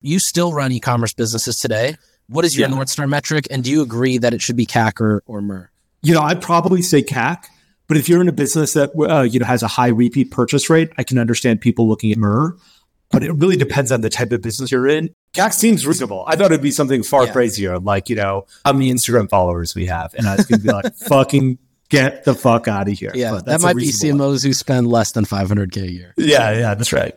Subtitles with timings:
[0.00, 1.96] You still run e-commerce businesses today.
[2.28, 2.74] What is your yeah.
[2.74, 3.46] North Star metric?
[3.50, 5.70] And do you agree that it should be CAC or, or MER?
[6.02, 7.44] You know, I'd probably say CAC.
[7.90, 10.70] But if you're in a business that uh, you know has a high repeat purchase
[10.70, 12.56] rate, I can understand people looking at MER.
[13.10, 15.10] But it really depends on the type of business you're in.
[15.34, 16.22] CAC seems reasonable.
[16.28, 17.32] I thought it'd be something far yeah.
[17.32, 20.70] crazier, like you know how many Instagram followers we have, and I was gonna be
[20.70, 21.58] like, "Fucking
[21.88, 24.38] get the fuck out of here." Yeah, that might be CMOs one.
[24.44, 26.14] who spend less than 500k a year.
[26.16, 27.16] Yeah, yeah, that's right.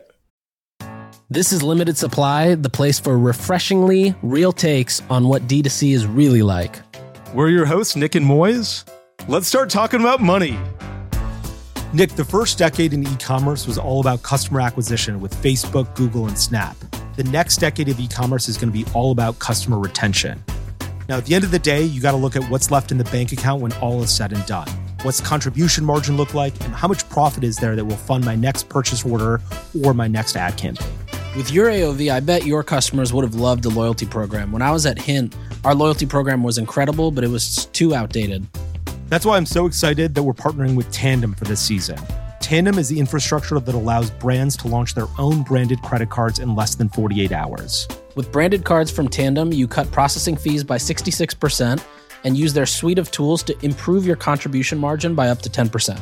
[1.30, 6.42] This is Limited Supply, the place for refreshingly real takes on what D2C is really
[6.42, 6.78] like.
[7.32, 8.86] We're your hosts, Nick and Moiz.
[9.26, 10.58] Let's start talking about money.
[11.94, 16.26] Nick, the first decade in e commerce was all about customer acquisition with Facebook, Google,
[16.26, 16.76] and Snap.
[17.16, 20.44] The next decade of e commerce is going to be all about customer retention.
[21.08, 22.98] Now, at the end of the day, you got to look at what's left in
[22.98, 24.68] the bank account when all is said and done.
[25.00, 28.36] What's contribution margin look like, and how much profit is there that will fund my
[28.36, 29.40] next purchase order
[29.82, 31.03] or my next ad campaign?
[31.36, 34.52] With your AOV, I bet your customers would have loved the loyalty program.
[34.52, 35.34] When I was at Hint,
[35.64, 38.46] our loyalty program was incredible, but it was too outdated.
[39.08, 41.98] That's why I'm so excited that we're partnering with Tandem for this season.
[42.40, 46.54] Tandem is the infrastructure that allows brands to launch their own branded credit cards in
[46.54, 47.88] less than 48 hours.
[48.14, 51.84] With branded cards from Tandem, you cut processing fees by 66%
[52.22, 56.00] and use their suite of tools to improve your contribution margin by up to 10%.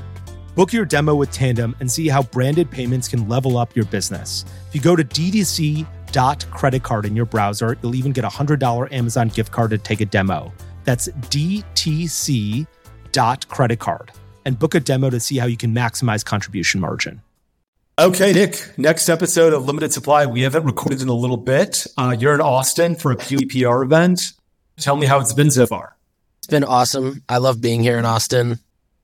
[0.54, 4.44] Book your demo with Tandem and see how branded payments can level up your business.
[4.68, 9.50] If you go to DTC.creditcard in your browser, you'll even get a $100 Amazon gift
[9.50, 10.52] card to take a demo.
[10.84, 12.66] That's DTC
[13.12, 14.10] dot credit card
[14.44, 17.22] and book a demo to see how you can maximize contribution margin.
[17.98, 20.26] Okay, Nick, next episode of Limited Supply.
[20.26, 21.86] We haven't recorded in a little bit.
[21.96, 24.32] Uh, you're in Austin for a QEPR event.
[24.78, 25.96] Tell me how it's been so far.
[26.38, 27.22] It's been awesome.
[27.28, 28.58] I love being here in Austin.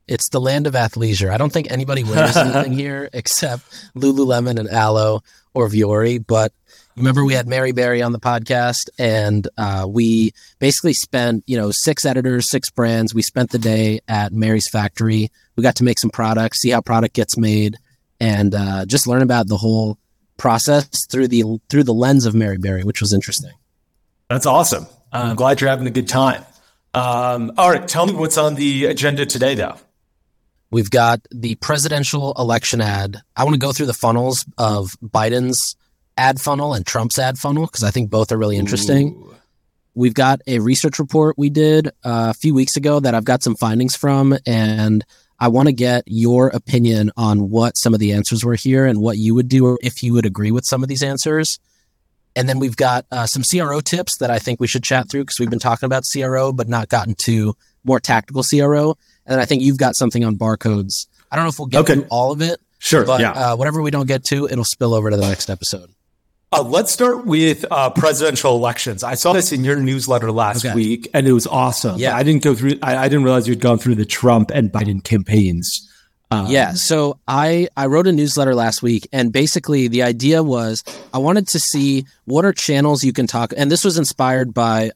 [0.08, 1.30] It's the land of athleisure.
[1.30, 3.62] I don't think anybody wears anything here except
[3.94, 5.22] Lululemon and Alo
[5.54, 6.52] or Vuori, but
[6.98, 11.70] Remember, we had Mary Berry on the podcast, and uh, we basically spent, you know,
[11.70, 13.14] six editors, six brands.
[13.14, 15.30] We spent the day at Mary's factory.
[15.54, 17.76] We got to make some products, see how product gets made,
[18.18, 19.96] and uh, just learn about the whole
[20.38, 23.52] process through the through the lens of Mary Berry, which was interesting.
[24.28, 24.88] That's awesome.
[25.12, 26.44] I'm glad you're having a good time.
[26.94, 29.76] Um, all right, tell me what's on the agenda today, though.
[30.70, 33.22] We've got the presidential election ad.
[33.36, 35.76] I want to go through the funnels of Biden's
[36.18, 39.14] ad funnel and Trump's ad funnel because I think both are really interesting.
[39.14, 39.34] Ooh.
[39.94, 43.42] We've got a research report we did uh, a few weeks ago that I've got
[43.42, 45.04] some findings from, and
[45.40, 49.00] I want to get your opinion on what some of the answers were here and
[49.00, 51.58] what you would do or if you would agree with some of these answers.
[52.36, 55.22] And then we've got uh, some CRO tips that I think we should chat through
[55.22, 58.96] because we've been talking about CRO, but not gotten to more tactical CRO.
[59.28, 61.06] And then I think you've got something on barcodes.
[61.30, 61.94] I don't know if we'll get okay.
[61.94, 62.58] through all of it.
[62.78, 63.04] Sure.
[63.04, 63.32] But yeah.
[63.32, 65.90] uh, whatever we don't get to, it'll spill over to the next episode.
[66.50, 69.04] Uh, let's start with uh, presidential elections.
[69.04, 70.74] I saw this in your newsletter last okay.
[70.74, 71.98] week, and it was awesome.
[71.98, 72.78] Yeah, I didn't go through.
[72.82, 75.86] I, I, didn't realize you'd gone through the Trump and Biden campaigns.
[76.30, 80.84] Um, yeah, so I I wrote a newsletter last week, and basically the idea was
[81.12, 84.92] I wanted to see what are channels you can talk, and this was inspired by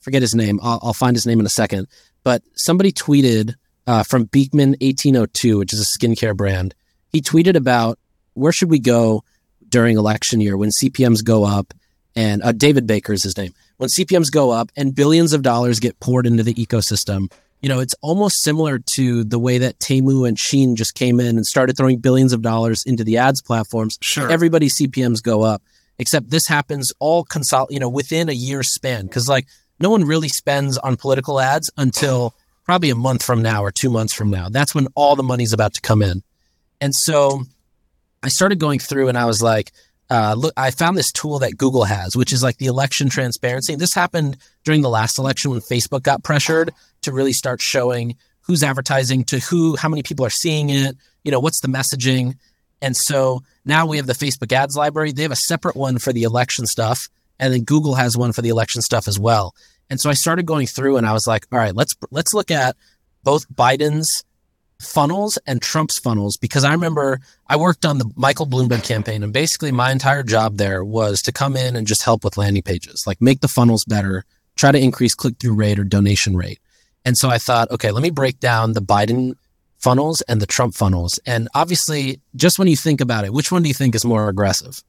[0.00, 0.60] forget his name.
[0.62, 1.88] I'll, I'll find his name in a second,
[2.22, 3.54] but somebody tweeted
[3.86, 6.74] uh, from Beekman eighteen oh two, which is a skincare brand.
[7.10, 7.98] He tweeted about
[8.34, 9.24] where should we go
[9.68, 11.74] during election year when CPMs go up
[12.14, 13.54] and uh, David Baker is his name.
[13.78, 17.32] When CPMs go up and billions of dollars get poured into the ecosystem,
[17.62, 21.36] you know, it's almost similar to the way that Temu and Shein just came in
[21.36, 23.98] and started throwing billions of dollars into the ads platforms.
[24.00, 24.30] Sure.
[24.30, 25.62] Everybody's CPMs go up,
[25.98, 29.08] except this happens all consol, you know, within a year span.
[29.08, 29.46] Cause like
[29.80, 32.34] no one really spends on political ads until
[32.64, 34.48] probably a month from now or two months from now.
[34.48, 36.22] That's when all the money's about to come in.
[36.80, 37.42] And so
[38.22, 39.72] I started going through and I was like,
[40.10, 43.74] uh, look, I found this tool that Google has, which is like the election transparency.
[43.74, 48.62] This happened during the last election when Facebook got pressured to really start showing who's
[48.62, 52.34] advertising to who, how many people are seeing it, you know, what's the messaging.
[52.82, 55.12] And so now we have the Facebook ads library.
[55.12, 57.08] They have a separate one for the election stuff.
[57.38, 59.54] And then Google has one for the election stuff as well.
[59.92, 62.50] And so I started going through and I was like, all right, let's, let's look
[62.50, 62.76] at
[63.24, 64.24] both Biden's
[64.80, 69.34] funnels and Trump's funnels because I remember I worked on the Michael Bloomberg campaign and
[69.34, 73.06] basically my entire job there was to come in and just help with landing pages,
[73.06, 74.24] like make the funnels better,
[74.56, 76.60] try to increase click through rate or donation rate.
[77.04, 79.34] And so I thought, okay, let me break down the Biden
[79.76, 81.20] funnels and the Trump funnels.
[81.26, 84.30] And obviously, just when you think about it, which one do you think is more
[84.30, 84.82] aggressive?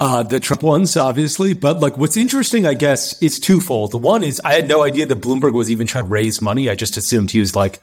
[0.00, 3.92] Uh, the Trump ones, obviously, but like what's interesting, I guess, is twofold.
[3.92, 6.68] The one is I had no idea that Bloomberg was even trying to raise money.
[6.68, 7.80] I just assumed he was like,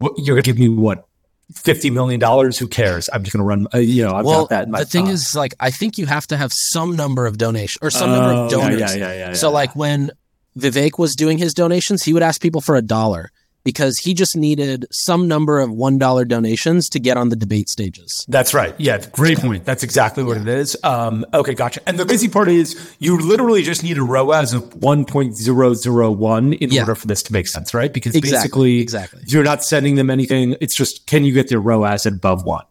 [0.00, 1.06] you're going to give me what
[1.54, 2.58] fifty million dollars.
[2.58, 3.08] Who cares?
[3.12, 3.68] I'm just going to run.
[3.72, 4.64] Uh, you know, I've well, got that.
[4.64, 7.38] In my the thing is, like, I think you have to have some number of
[7.38, 8.80] donation or some number Oh, of yeah, donors.
[8.80, 9.54] Yeah, yeah, yeah, So yeah.
[9.54, 10.10] like when
[10.58, 13.30] Vivek was doing his donations, he would ask people for a dollar
[13.64, 17.68] because he just needed some number of one dollar donations to get on the debate
[17.68, 18.24] stages.
[18.28, 18.74] That's right.
[18.78, 19.64] Yeah, great point.
[19.64, 20.76] That's exactly what it is.
[20.82, 21.80] Um, okay, gotcha.
[21.86, 26.80] And the crazy part is you literally just need a ROAS of 1.001 in Yeah.
[26.82, 27.92] order for this to make sense, right?
[27.92, 28.32] Because Exactly,
[28.78, 29.22] basically, exactly.
[29.26, 30.56] you're not sending them anything.
[30.60, 32.64] It's just, can you get their ROAS above one?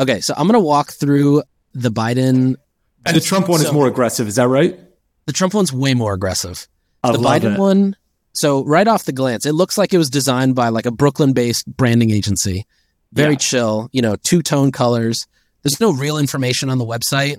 [0.00, 1.42] Okay, so I'm gonna walk through
[1.72, 2.56] the Biden.
[3.06, 4.26] And the Trump one is more aggressive.
[4.28, 4.78] Is that right?
[5.26, 6.66] The Trump one's way more aggressive.
[7.02, 7.58] I the Biden it.
[7.60, 7.96] one.
[8.34, 11.66] So right off the glance, it looks like it was designed by like a Brooklyn-based
[11.76, 12.66] branding agency.
[13.12, 13.38] Very Yeah.
[13.38, 15.26] chill, you know, two-tone colors.
[15.62, 17.36] There's no real information on the website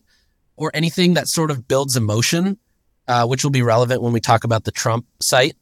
[0.55, 2.57] or anything that sort of builds emotion,
[3.07, 5.55] uh, which will be relevant when we talk about the Trump site.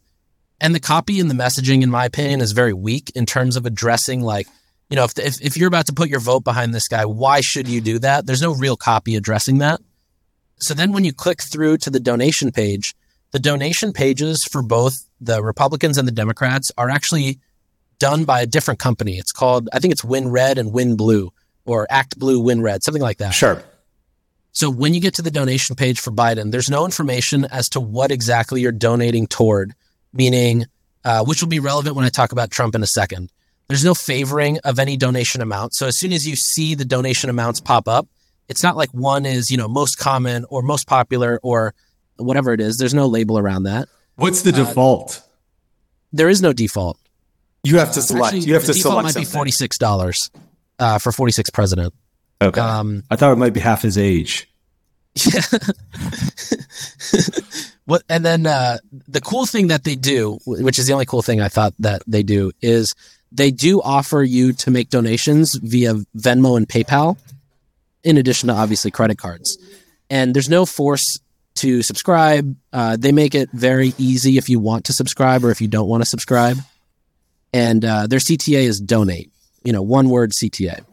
[0.61, 3.65] And the copy and the messaging, in my opinion, is very weak in terms of
[3.65, 4.47] addressing like,
[4.89, 7.41] you know, if, if if you're about to put your vote behind this guy, why
[7.41, 8.27] should you do that?
[8.27, 9.81] There's no real copy addressing that.
[10.59, 12.95] So then when you click through to the donation page,
[13.31, 17.39] the donation pages for both the Republicans and the Democrats are actually
[17.99, 19.17] done by a different company.
[19.17, 21.31] It's called, I think it's WinRed and Win Blue
[21.65, 23.31] or Act Blue, WinRed, something like that.
[23.31, 23.63] Sure.
[24.51, 27.79] So when you get to the donation page for Biden, there's no information as to
[27.79, 29.73] what exactly you're donating toward,
[30.11, 30.65] meaning,
[31.03, 33.31] uh, which will be relevant when I talk about Trump in a second.
[33.67, 35.73] There's no favoring of any donation amount.
[35.73, 38.07] So as soon as you see the donation amounts pop up,
[38.49, 41.73] it's not like one is, you know, most common or most popular or
[42.17, 42.77] whatever it is.
[42.77, 43.87] There's no label around that.
[44.15, 45.21] What's the default?
[46.11, 46.99] There is no default.
[47.63, 48.35] You have to select.
[48.35, 50.29] Actually, you have the to default select might be forty six dollars
[50.79, 51.93] uh, for forty six president.
[52.41, 52.59] Okay.
[52.59, 54.49] Um, I thought it might be half his age.
[55.15, 55.41] Yeah.
[57.85, 61.21] what and then uh, the cool thing that they do, which is the only cool
[61.21, 62.93] thing I thought that they do, is
[63.31, 67.17] they do offer you to make donations via Venmo and PayPal,
[68.03, 69.57] in addition to obviously credit cards.
[70.09, 71.19] And there's no force
[71.55, 72.55] to subscribe.
[72.71, 75.87] Uh, they make it very easy if you want to subscribe or if you don't
[75.87, 76.57] want to subscribe.
[77.53, 79.31] And uh, their CTA is donate.
[79.63, 80.83] You know, one word CTA.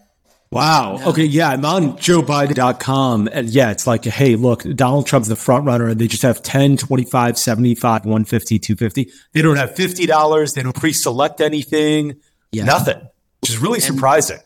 [0.52, 1.00] Wow.
[1.06, 1.24] Okay.
[1.24, 1.50] Yeah.
[1.50, 3.28] I'm on joebiden.com.
[3.32, 6.42] And yeah, it's like, hey, look, Donald Trump's the front runner and they just have
[6.42, 9.12] 10, 25, 75, 150, 250.
[9.32, 10.54] They don't have $50.
[10.54, 12.16] They don't pre select anything.
[12.50, 12.64] Yeah.
[12.64, 13.00] Nothing,
[13.40, 14.40] which is really surprising.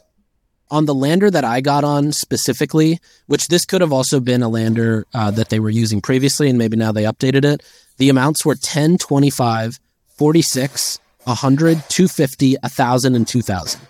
[0.74, 4.48] On the lander that I got on specifically, which this could have also been a
[4.48, 7.62] lander uh, that they were using previously, and maybe now they updated it.
[7.98, 9.78] The amounts were 10, 25,
[10.18, 13.80] 46, 100, 250, 1,000, and 2,000.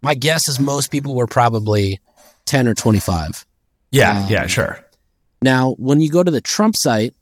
[0.00, 1.98] My guess is most people were probably
[2.44, 3.44] 10 or 25.
[3.90, 4.20] Yeah.
[4.20, 4.46] Um, yeah.
[4.46, 4.78] Sure.
[5.42, 7.14] Now, when you go to the Trump site,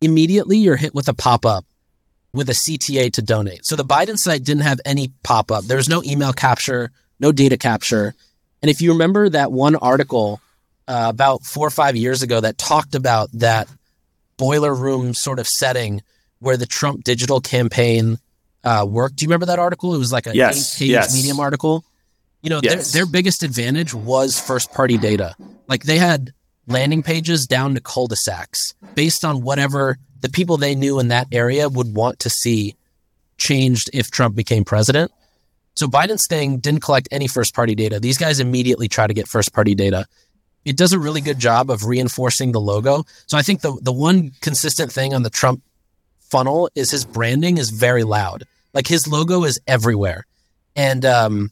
[0.00, 1.64] immediately you're hit with a pop up
[2.32, 3.64] with a CTA to donate.
[3.64, 5.64] So the Biden site didn't have any pop up.
[5.64, 6.90] There was no email capture,
[7.24, 8.14] no data capture.
[8.60, 10.40] And if you remember that one article
[10.86, 13.66] uh, about four or five years ago that talked about that
[14.36, 16.02] boiler room sort of setting
[16.40, 18.18] where the Trump digital campaign
[18.62, 19.94] uh, worked, do you remember that article?
[19.94, 21.14] It was like a Yes, eight-page yes.
[21.16, 21.84] Medium article.
[22.42, 22.92] You know, Yes.
[22.92, 25.34] their, their biggest advantage was first party data.
[25.66, 26.34] Like they had
[26.66, 31.70] landing pages down to cul-de-sacs based on whatever the people they knew in that area
[31.70, 32.76] would want to see
[33.38, 35.10] changed if Trump became president.
[35.76, 37.98] So Biden's thing didn't collect any first party data.
[37.98, 40.06] These guys immediately try to get first party data.
[40.64, 43.04] It does a really good job of reinforcing the logo.
[43.26, 45.62] So I think the the one consistent thing on the Trump
[46.20, 48.44] funnel is his branding is very loud.
[48.72, 50.26] Like his logo is everywhere.
[50.74, 51.50] And um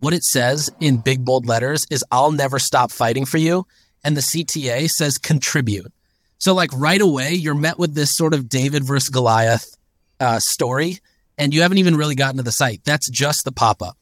[0.00, 3.66] what it says in big bold letters is I'll never stop fighting for you
[4.04, 5.92] and the CTA says contribute.
[6.38, 9.76] So like right away you're met with this sort of David versus Goliath
[10.20, 10.98] uh, story
[11.38, 12.82] and you haven't even really gotten to the site.
[12.84, 13.96] That's just the pop up.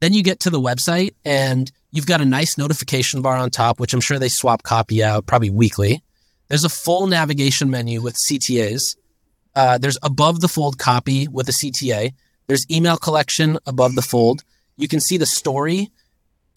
[0.00, 3.78] Then you get to the website and you've got a nice notification bar on top,
[3.78, 6.02] which I'm sure they swap copy out probably weekly.
[6.48, 8.96] There's a full navigation menu with CTAs.
[9.54, 12.14] Uh, there's above the fold copy with a CTA.
[12.46, 14.42] There's email collection above the fold.
[14.76, 15.90] You can see the story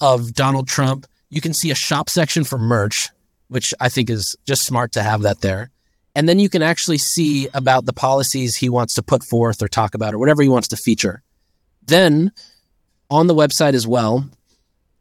[0.02, 1.06] of Donald Trump.
[1.30, 3.10] You can see a shop section for merch,
[3.50, 5.72] which I think is just smart to have that there.
[6.16, 9.68] And then you can actually see about the policies he wants to put forth or
[9.68, 11.22] talk about or whatever he wants to feature.
[11.86, 12.32] Then
[13.10, 14.30] on the website as well,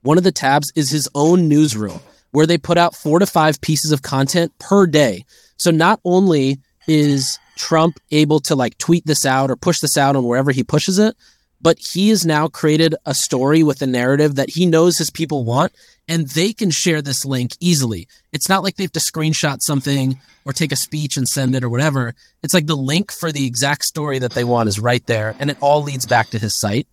[0.02, 2.00] one of the tabs is his own newsroom
[2.32, 5.24] where they put out four to five pieces of content per day.
[5.56, 10.16] So not only is Trump able to like tweet this out or push this out
[10.16, 11.16] on wherever he pushes it,
[11.64, 15.44] but he has now created a story with a narrative that he knows his people
[15.44, 15.72] want
[16.06, 18.06] and they can share this link easily.
[18.34, 21.64] It's not like they have to screenshot something or take a speech and send it
[21.64, 22.14] or whatever.
[22.42, 25.50] It's like the link for the exact story that they want is right there and
[25.50, 26.86] it all leads back to his site.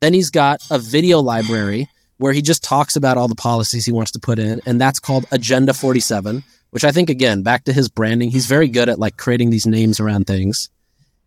[0.00, 3.92] Then he's got a video library where he just talks about all the policies he
[3.92, 7.72] wants to put in, and that's called Agenda 47, which I think again, back to
[7.72, 10.70] his branding, he's very good at like creating these names around things.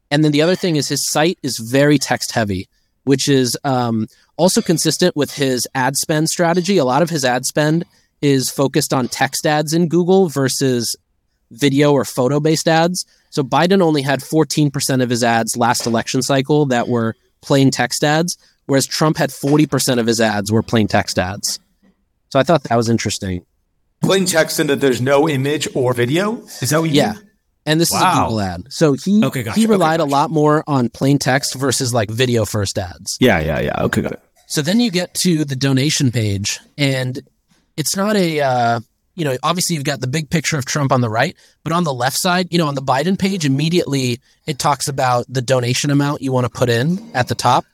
[0.09, 2.69] And then the other thing is his site is very text heavy,
[3.07, 6.77] which is um, also consistent with his ad spend strategy.
[6.77, 7.85] A lot of his ad spend
[8.21, 10.95] is focused on text ads in Google versus
[11.51, 13.05] video or photo based ads.
[13.29, 18.03] So Biden only had 14% of his ads last election cycle that were plain text
[18.03, 21.59] ads, whereas Trump had 40% of his ads were plain text ads.
[22.29, 23.45] So I thought that was interesting.
[24.03, 26.41] Plain text in that there's no image or video?
[26.61, 27.13] Is that what you Yeah.
[27.13, 27.26] mean?
[27.67, 28.63] And this is a Google ad.
[28.73, 29.59] So he Okay, gotcha.
[29.59, 30.09] he Okay, relied gotcha.
[30.09, 33.17] a lot more on plain text versus like video first ads.
[33.19, 33.83] Yeah, yeah, yeah.
[33.83, 34.21] Okay, got it.
[34.47, 37.19] So then you get to the donation page, and
[37.75, 38.79] it's not a, uh,
[39.15, 41.83] you know, obviously you've got the big picture of Trump on the right, but on
[41.83, 45.91] the left side, you know, on the Biden page, immediately it talks about the donation
[45.91, 47.65] amount you want to put in at the top.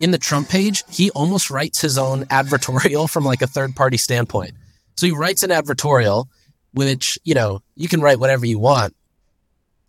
[0.00, 3.98] In the Trump page, he almost writes his own advertorial from like a third party
[3.98, 4.52] standpoint.
[4.96, 6.26] So he writes an advertorial,
[6.72, 8.94] which, you know, you can write whatever you want.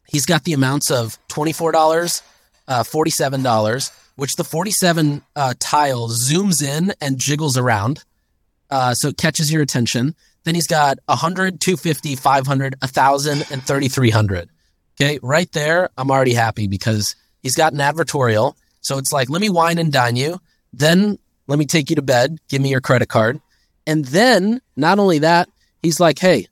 [0.07, 2.21] He's got the amounts of $24,
[2.67, 8.03] uh, $47, which the 47 uh, tile zooms in and jiggles around.
[8.69, 10.15] Uh, so it catches your attention.
[10.43, 14.49] Then he's got 100, 250, 500, 1,000, and 3,300.
[14.99, 18.55] Okay, right there, I'm already happy because he's got an advertorial.
[18.81, 20.39] So it's like, let me wine and dine you.
[20.71, 21.17] Then
[21.47, 22.37] let me take you to bed.
[22.49, 23.41] Give me your credit card.
[23.87, 25.49] And then, not only that,
[25.81, 26.47] he's like, hey,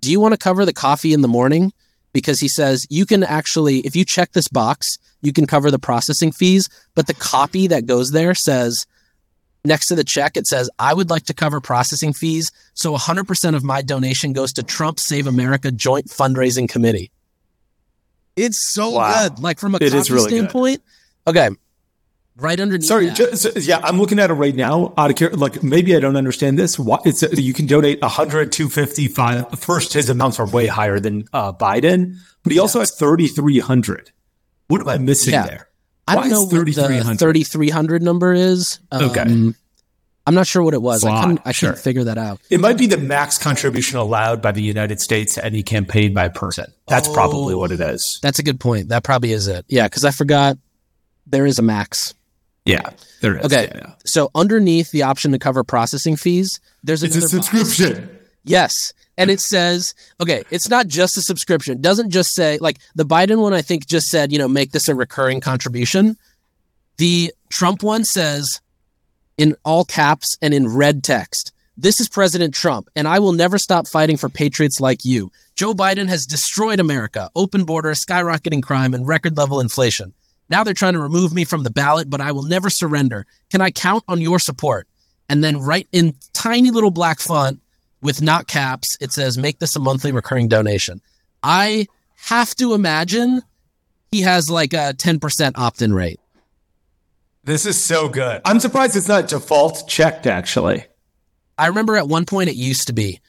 [0.00, 1.72] do you want to cover the coffee in the morning?
[2.14, 5.78] Because he says you can actually, if you check this box, you can cover the
[5.78, 6.70] processing fees.
[6.94, 8.86] But the copy that goes there says,
[9.64, 12.52] next to the check, it says, I would like to cover processing fees.
[12.74, 17.10] So 100% of my donation goes to Trump Save America Joint Fundraising Committee.
[18.36, 19.28] It's so Wow.
[19.28, 19.38] good.
[19.40, 20.36] Like from a It coffee is really good.
[20.38, 20.82] standpoint.
[21.26, 21.50] Okay.
[22.36, 22.84] Right underneath.
[22.86, 24.92] Sorry, just, yeah, I'm looking at it right now.
[24.98, 26.78] Out of care, like maybe I don't understand this.
[26.78, 29.56] Why it's you can donate 100, 250.
[29.56, 34.10] First, his amounts are way higher than uh, Biden, but he also has 3,300.
[34.66, 35.46] What am I missing Yeah.
[35.46, 35.68] there?
[36.08, 37.18] I don't know what the 3,300?
[37.18, 38.80] 3,300 number is.
[38.92, 39.20] Okay.
[39.20, 39.54] Um,
[40.26, 41.04] I'm not sure what it was.
[41.04, 41.70] I Slot, couldn't, I sure.
[41.70, 42.40] couldn't figure that out.
[42.50, 46.28] It might be the max contribution allowed by the United States to any campaign by
[46.28, 46.72] person.
[46.88, 47.58] That's probably Oh.
[47.58, 48.18] what it is.
[48.22, 48.88] That's a good point.
[48.88, 49.64] That probably is it.
[49.68, 50.56] Yeah, because I forgot
[51.26, 52.14] there is a max.
[52.64, 52.90] Yeah,
[53.20, 53.44] there is.
[53.46, 53.68] Okay.
[53.74, 53.92] Yeah, yeah.
[54.04, 57.48] So underneath the option to cover processing fees, there's It's another a box.
[57.50, 58.18] subscription.
[58.44, 58.92] Yes.
[59.16, 61.74] And it says, okay, it's not just a subscription.
[61.74, 64.72] It doesn't just say, like, the Biden one, I think, just said, you know, make
[64.72, 66.16] this a recurring contribution.
[66.96, 68.60] The Trump one says,
[69.38, 73.58] in all caps and in red text, this is President Trump, and I will never
[73.58, 75.30] stop fighting for patriots like you.
[75.54, 80.12] Joe Biden has destroyed America, open borders, skyrocketing crime, and record level inflation.
[80.48, 83.26] Now they're trying to remove me from the ballot, but I will never surrender.
[83.50, 84.86] Can I count on your support?
[85.28, 87.60] And then, right in tiny little black font,
[88.02, 91.00] with not caps, it says make this a monthly recurring donation.
[91.42, 91.86] I
[92.16, 93.40] have to imagine
[94.12, 96.20] he has like a 10% opt in rate.
[97.44, 98.42] This is so good.
[98.44, 100.84] I'm surprised it's not default checked, actually.
[101.58, 103.20] I remember at one point it used to be.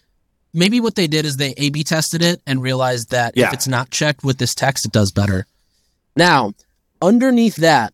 [0.54, 3.48] Maybe what they did is they A B tested it and realized that Yeah.
[3.48, 5.46] if it's not checked with this text, it does better.
[6.16, 6.54] Now,
[7.02, 7.94] underneath that,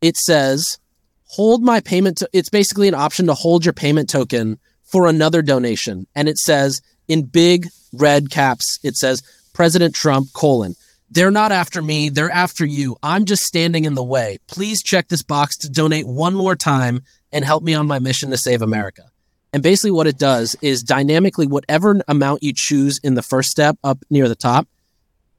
[0.00, 0.78] it says
[1.24, 2.18] hold my payment.
[2.18, 6.06] To- it's basically an option to hold your payment token for another donation.
[6.14, 10.74] And it says in big red caps, it says President Trump colon.
[11.10, 12.08] They're not after me.
[12.08, 12.96] They're after you.
[13.02, 14.38] I'm just standing in the way.
[14.46, 17.02] Please check this box to donate one more time
[17.32, 19.10] and help me on my mission to save America.
[19.52, 23.76] And basically, what it does is dynamically, whatever amount you choose in the first step
[23.82, 24.68] up near the top,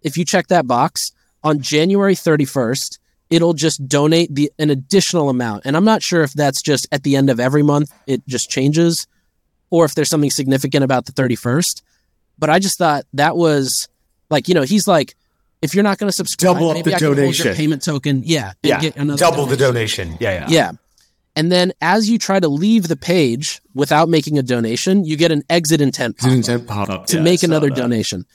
[0.01, 1.13] if you check that box
[1.43, 5.63] on January 31st, it'll just donate the an additional amount.
[5.65, 8.49] And I'm not sure if that's just at the end of every month, it just
[8.49, 9.07] changes,
[9.69, 11.81] or if there's something significant about the 31st.
[12.37, 13.87] But I just thought that was
[14.29, 15.15] like, you know, he's like,
[15.61, 17.53] if you're not going to subscribe, Double up maybe the I can your donation.
[17.55, 18.23] payment token.
[18.25, 18.47] Yeah.
[18.47, 20.07] and Yeah, get another double the donation.
[20.07, 20.17] donation.
[20.19, 20.47] Yeah, yeah.
[20.49, 20.71] Yeah.
[21.35, 25.31] And then as you try to leave the page without making a donation, you get
[25.31, 27.75] an exit intent pop-up Intent pop-up to Yeah, make another that.
[27.77, 28.25] donation.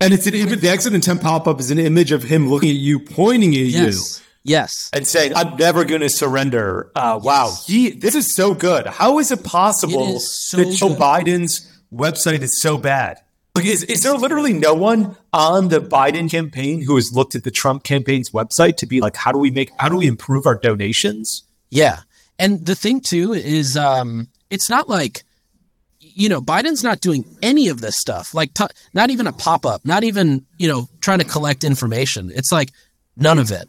[0.00, 0.60] And it's an image.
[0.60, 3.64] The exit intent pop-up is an image of him looking at you, pointing at you,
[3.84, 4.22] Yes.
[4.42, 4.90] Yes.
[4.92, 8.86] and saying, "I'm never going to surrender." Uh, Wow, he, this is so good.
[8.86, 10.98] How is it possible It is so that Joe good.
[10.98, 13.18] Biden's website is so bad?
[13.54, 17.44] Like, is, is there literally no one on the Biden campaign who has looked at
[17.44, 19.70] the Trump campaign's website to be like, "How do we make?
[19.78, 22.00] How do we improve our donations?" Yeah.
[22.38, 25.22] And the thing too is um it's not like
[26.14, 28.34] you know, Biden's not doing any of this stuff.
[28.34, 32.30] Like t- not even a pop-up, not even, you know, trying to collect information.
[32.34, 32.70] It's like
[33.16, 33.68] none of it.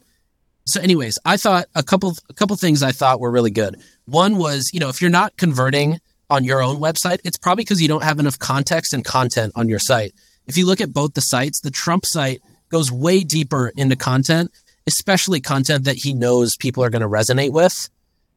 [0.66, 3.76] So, anyways, I thought a couple a couple things I thought were really good.
[4.06, 6.00] One was, you know, if you're not converting
[6.30, 9.70] on your own website, it's probably because you don't have enough context and content on
[9.70, 10.14] your site.
[10.48, 14.52] If you look at both the sites, the Trump site goes way deeper into content,
[14.88, 17.90] especially content that he knows people are going to resonate with.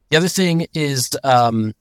[0.09, 1.73] The other thing is um,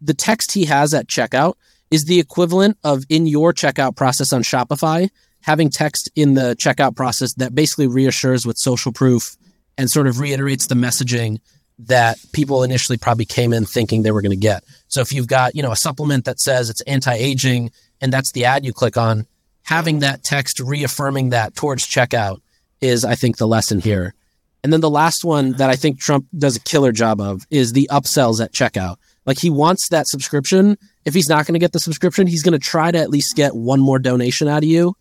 [0.00, 1.54] the text he has at checkout
[1.90, 5.08] is the equivalent of in your checkout process on Shopify,
[5.42, 9.36] having text in the checkout process that basically reassures with social proof
[9.76, 11.38] and sort of reiterates the messaging
[11.78, 14.62] that people initially probably came in thinking they were going to get.
[14.88, 18.44] So if you've got, you know, a supplement that says it's anti-aging and that's the
[18.44, 19.26] ad you click on,
[19.62, 22.40] having that text reaffirming that towards checkout
[22.80, 24.14] is I think the lesson here.
[24.62, 27.72] And then the last one that I think Trump does a killer job of is
[27.72, 28.96] the upsells at checkout.
[29.30, 30.76] Like he wants that subscription.
[31.04, 33.36] If he's not going to get the subscription, he's going to try to at least
[33.36, 34.96] get one more donation out of you.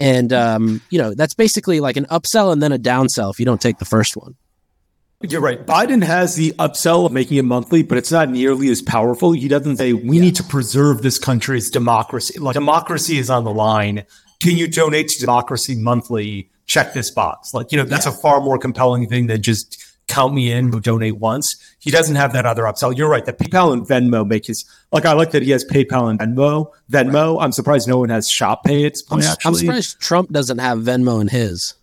[0.00, 3.46] And um, you know, that's basically like an upsell and then a downsell if you
[3.46, 4.34] don't take the first one.
[5.20, 5.64] You're right.
[5.64, 9.30] Biden has the upsell of making it monthly, but it's not nearly as powerful.
[9.30, 10.22] He doesn't say, we yeah.
[10.22, 12.36] need to preserve this country's democracy.
[12.40, 14.04] Like democracy is on the line.
[14.40, 16.50] Can you donate to democracy monthly?
[16.66, 17.54] Check this box.
[17.54, 18.12] Like, you know, that's yeah.
[18.12, 21.56] a far more compelling thing than just count me in, donate once.
[21.78, 22.96] He doesn't have that other upsell.
[22.96, 23.24] You're right.
[23.24, 26.72] That PayPal and Venmo make his, like, I like that he has PayPal and Venmo.
[26.90, 27.36] Venmo.
[27.36, 27.44] Right.
[27.44, 30.58] I'm surprised no one has Shop Pay at this point, I'm, I'm surprised Trump doesn't
[30.58, 31.74] have Venmo in his.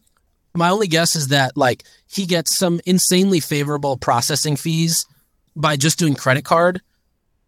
[0.56, 5.06] My only guess is that like he gets some insanely favorable processing fees
[5.56, 6.82] by just doing credit card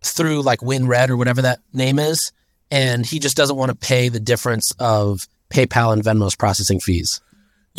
[0.01, 2.31] through like WinRed or whatever that name is,
[2.69, 7.21] and he just doesn't want to pay the difference of PayPal and Venmo's processing fees.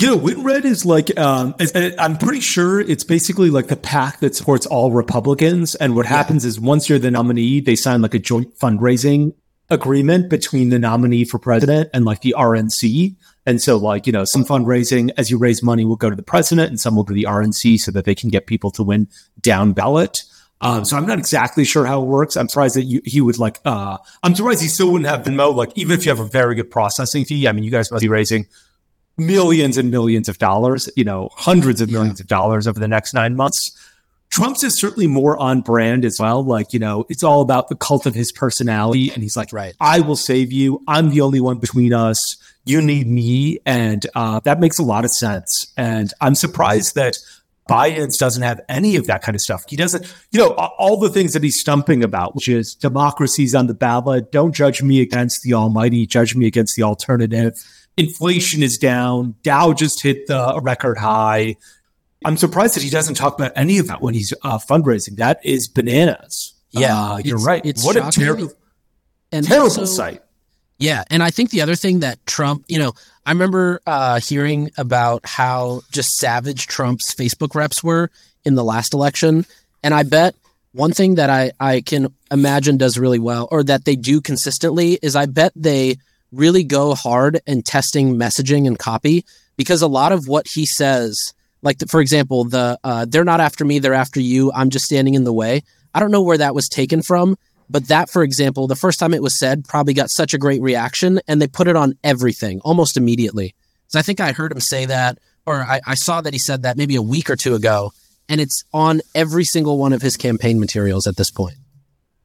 [0.00, 1.56] You know, WinRed is like, um,
[1.98, 5.74] I'm pretty sure it's basically like the PAC that supports all Republicans.
[5.74, 9.34] And what happens is once you're the nominee, they sign like a joint fundraising
[9.70, 13.16] agreement between the nominee for president and like the RNC.
[13.44, 16.22] And so, like, you know, some fundraising as you raise money will go to the
[16.22, 18.84] president and some will go to the RNC so that they can get people to
[18.84, 19.08] win
[19.40, 20.22] down ballot.
[20.60, 22.36] Um, so I'm not exactly sure how it works.
[22.36, 25.52] I'm surprised that you, he would like, uh, I'm surprised he still wouldn't have Venmo.
[25.54, 28.02] Like, even if you have a very good processing fee, I mean, you guys must
[28.02, 28.46] be raising
[29.18, 32.24] millions and millions of dollars, you know, hundreds of millions yeah.
[32.24, 33.76] of dollars over the next nine months.
[34.30, 36.44] Trump's is certainly more on brand as well.
[36.44, 39.10] Like, you know, it's all about the cult of his personality.
[39.10, 40.82] And he's like, right, I will save you.
[40.86, 43.58] I'm the only one between us you need me.
[43.64, 45.72] And uh, that makes a lot of sense.
[45.76, 47.16] And I'm surprised that
[47.68, 49.64] Biden's doesn't have any of that kind of stuff.
[49.68, 53.66] He doesn't, you know, all the things that he's stumping about, which is democracy's on
[53.66, 54.30] the ballot.
[54.30, 57.54] Don't judge me against the almighty, judge me against the alternative.
[57.98, 59.34] Inflation is down.
[59.42, 61.56] Dow just hit the record high.
[62.24, 65.16] I'm surprised that he doesn't talk about any of that when he's uh, fundraising.
[65.16, 66.54] That is bananas.
[66.70, 67.64] Yeah, uh, you're right.
[67.64, 68.22] It's what shocking.
[68.22, 68.52] a terrible,
[69.32, 70.22] and terrible also, sight.
[70.78, 71.04] Yeah.
[71.10, 72.92] And I think the other thing that Trump, you know,
[73.26, 78.10] I remember uh, hearing about how just savage Trump's Facebook reps were
[78.44, 79.44] in the last election.
[79.82, 80.34] And I bet
[80.72, 84.98] one thing that I, I can imagine does really well or that they do consistently
[85.02, 85.96] is I bet they
[86.32, 89.24] really go hard in testing messaging and copy
[89.56, 93.40] because a lot of what he says, like, the, for example, the uh, they're not
[93.40, 95.62] after me, they're after you, I'm just standing in the way.
[95.94, 97.36] I don't know where that was taken from,
[97.68, 100.62] but that, for example, the first time it was said probably got such a great
[100.62, 103.54] reaction and they put it on everything almost immediately.
[103.88, 106.62] So I think I heard him say that, or I, I saw that he said
[106.62, 107.92] that maybe a week or two ago,
[108.28, 111.56] and it's on every single one of his campaign materials at this point.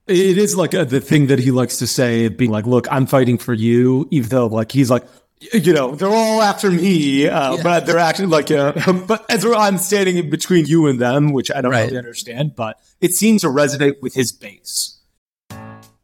[0.06, 3.06] It is like a, the thing that he likes to say, being like, "Look, I'm
[3.06, 5.06] fighting for you," even though like he's like,
[5.52, 7.64] you know, they're all after me, uh, yeah.
[7.64, 8.74] but they're actually like, uh,
[9.08, 11.86] but as I'm standing in between you and them, which I don't right.
[11.86, 15.00] really understand, but it seems to resonate with his base.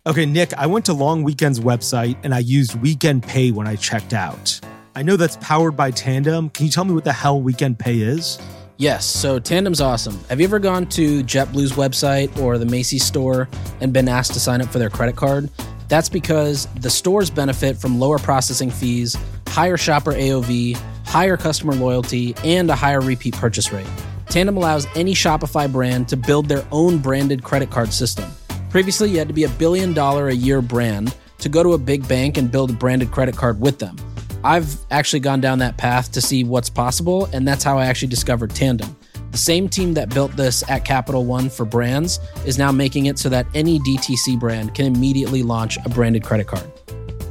[0.06, 3.76] Okay, Nick, I went to Long Weekend's website and I used Weekend Pay when I
[3.76, 4.60] checked out.
[4.96, 6.50] I know that's powered by Tandem.
[6.50, 8.40] Can you tell me what the hell Weekend Pay is?
[8.80, 10.18] Yes, so Tandem's awesome.
[10.30, 13.50] Have you ever gone to JetBlue's website or the Macy's store
[13.82, 15.50] and been asked to sign up for their credit card?
[15.90, 22.34] That's because the stores benefit from lower processing fees, higher shopper AOV, higher customer loyalty,
[22.46, 23.86] and a higher repeat purchase rate.
[24.30, 28.32] Tandem allows any Shopify brand to build their own branded credit card system.
[28.70, 31.78] Previously, you had to be a billion dollar a year brand to go to a
[31.78, 33.98] big bank and build a branded credit card with them.
[34.44, 38.08] I've actually gone down that path to see what's possible, and that's how I actually
[38.08, 38.96] discovered Tandem.
[39.32, 43.20] The same team that built this at Capital One for brands is now making it
[43.20, 46.72] so that any DTC brand can immediately launch a branded credit card.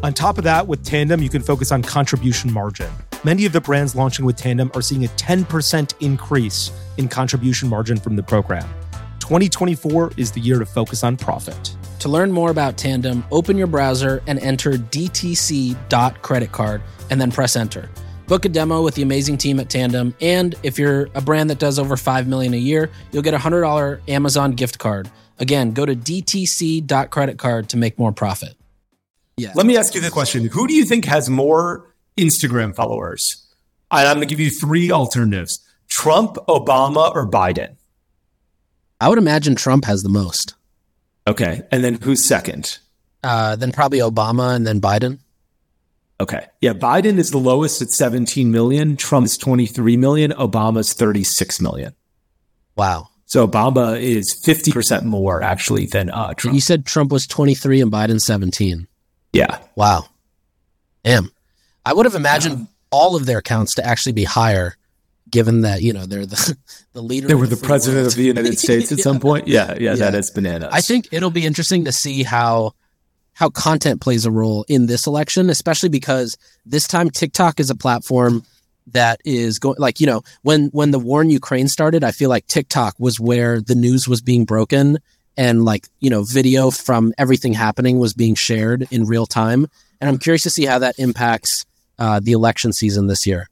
[0.03, 2.91] On top of that, with Tandem, you can focus on contribution margin.
[3.25, 7.97] Many of the brands launching with Tandem are seeing a 10% increase in contribution margin
[7.97, 8.69] from the program.
[9.19, 11.75] 2024 is the year to focus on profit.
[12.01, 17.89] To learn more about Tandem, open your browser and enter dtc.creditcard and then press enter.
[18.29, 21.59] Book a demo with the amazing team at Tandem, and if you're a brand that
[21.59, 25.11] does over five million a year, you'll get a hundred dollar Amazon gift card.
[25.39, 28.55] Again, go to dtc.creditcard to make more profit.
[29.39, 29.53] Yeah.
[29.55, 33.47] Let me ask you the question: Who do you think has more Instagram followers?
[33.91, 37.77] I'm going to give you three alternatives: Trump, Obama, or Biden.
[39.01, 40.55] I would imagine Trump has the most.
[41.29, 42.79] Okay, and then who's second?
[43.23, 45.19] Uh, then probably Obama, and then Biden.
[46.21, 46.47] Okay.
[46.61, 48.97] Yeah, Biden is the lowest at 17 million.
[48.97, 50.33] Trump is 23 million.
[50.33, 51.95] Obama's 36 million.
[52.77, 53.09] Wow.
[53.27, 56.55] So Obama is 50% more actually than uh, Trump.
[56.55, 58.89] You said Trump was 23 and Biden 17.
[59.33, 59.59] Yeah.
[59.77, 60.07] Wow.
[61.05, 61.31] Damn.
[61.85, 62.67] I would have imagined yeah.
[62.91, 64.78] all of their accounts to actually be higher
[65.31, 66.57] given that, you know, they're the,
[66.93, 67.29] the leader.
[67.29, 68.13] They were the, the president world.
[68.13, 69.05] of the United States at yeah.
[69.05, 69.49] some point.
[69.49, 69.91] Yeah, yeah.
[69.91, 70.71] Yeah, that is bananas.
[70.73, 72.73] I think it'll be interesting to see how
[73.35, 76.37] how content plays a role in this election, especially because
[76.67, 78.43] this time TikTok is a platform
[78.89, 82.31] that is going like you know when when the war in Ukraine started, I feel
[82.31, 84.99] like TikTok was where the news was being broken
[85.37, 89.69] and like you know video from everything happening was being shared in real time,
[90.01, 91.65] and I'm curious to see how that impacts
[91.99, 93.49] uh, the election season this year.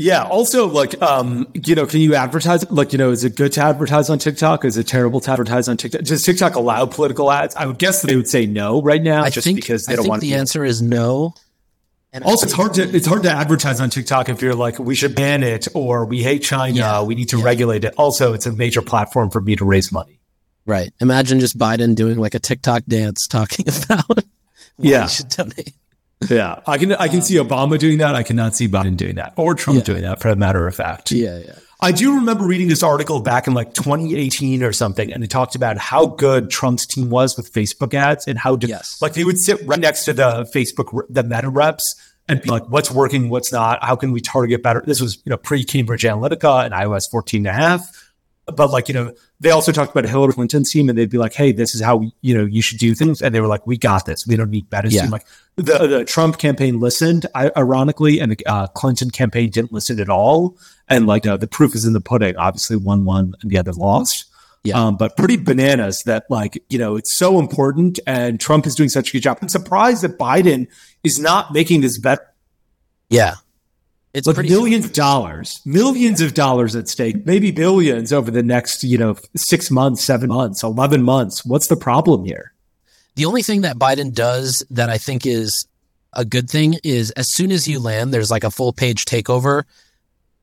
[0.00, 0.24] Yeah.
[0.24, 2.68] Also, like, um, you know, can you advertise?
[2.70, 4.64] Like, you know, is it good to advertise on TikTok?
[4.64, 6.02] Is it terrible to advertise on TikTok?
[6.02, 7.54] Does TikTok allow political ads?
[7.54, 9.92] I would guess that they would say no right now, I just think, because they
[9.92, 10.22] I don't want.
[10.22, 11.34] The answer is no.
[12.12, 14.94] And also, it's hard to it's hard to advertise on TikTok if you're like, we
[14.94, 17.44] should ban it or we hate China, yeah, we need to yeah.
[17.44, 17.94] regulate it.
[17.96, 20.18] Also, it's a major platform for me to raise money.
[20.66, 20.92] Right.
[21.00, 24.24] Imagine just Biden doing like a TikTok dance talking about
[24.78, 25.06] yeah.
[25.06, 25.74] should donate.
[26.28, 28.14] Yeah, I can I can um, see Obama doing that.
[28.14, 29.84] I cannot see Biden doing that, or Trump yeah.
[29.84, 31.12] doing that, for a matter of fact.
[31.12, 31.54] Yeah, yeah.
[31.82, 35.54] I do remember reading this article back in like 2018 or something, and it talked
[35.54, 39.00] about how good Trump's team was with Facebook ads and how yes.
[39.00, 41.94] like they would sit right next to the Facebook the Meta reps
[42.28, 43.30] and be like, "What's working?
[43.30, 43.82] What's not?
[43.82, 47.46] How can we target better?" This was you know pre Cambridge Analytica and iOS 14
[47.46, 48.09] and a half
[48.56, 51.34] but like you know they also talked about Hillary Clinton's team and they'd be like
[51.34, 53.76] hey this is how you know you should do things and they were like we
[53.76, 55.02] got this we don't need better yeah.
[55.02, 60.00] team like the, the Trump campaign listened ironically and the uh, Clinton campaign didn't listen
[60.00, 60.56] at all
[60.88, 63.72] and like uh, the proof is in the pudding obviously one won and the other
[63.72, 64.26] lost
[64.62, 64.78] yeah.
[64.78, 68.90] Um, but pretty bananas that like, you know, it's so important and Trump is doing
[68.90, 69.38] such a good job.
[69.40, 70.66] I'm surprised that Biden
[71.02, 72.26] is not making this better.
[73.08, 73.36] Yeah.
[74.12, 78.82] It's Look, millions of dollars, millions of dollars at stake, maybe billions over the next,
[78.82, 81.44] you know, six months, seven months, 11 months.
[81.44, 82.52] What's the problem here?
[83.14, 85.68] The only thing that Biden does that I think is
[86.12, 89.62] a good thing is as soon as you land, there's like a full page takeover